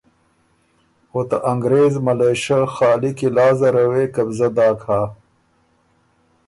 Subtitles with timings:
[1.11, 5.01] او ته انګرېز ملېشه خالی قلعه زره وې قبضۀ داک هۀ،